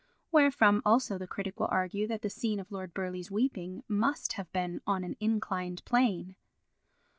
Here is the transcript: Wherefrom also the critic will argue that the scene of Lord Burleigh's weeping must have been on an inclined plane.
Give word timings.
Wherefrom 0.31 0.81
also 0.83 1.19
the 1.19 1.27
critic 1.27 1.59
will 1.59 1.67
argue 1.69 2.07
that 2.07 2.23
the 2.23 2.29
scene 2.31 2.59
of 2.59 2.71
Lord 2.71 2.91
Burleigh's 2.91 3.29
weeping 3.29 3.83
must 3.87 4.33
have 4.33 4.51
been 4.51 4.81
on 4.87 5.03
an 5.03 5.15
inclined 5.19 5.85
plane. 5.85 6.35